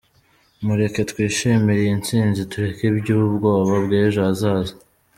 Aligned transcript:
Mureke 0.65 1.01
twishimire 1.11 1.79
iyi 1.83 1.93
ntsinzi 1.99 2.41
tureke 2.51 2.83
iby’ubwoba 2.89 3.73
bw’ejo 3.85 4.19
hazaza. 4.27 4.73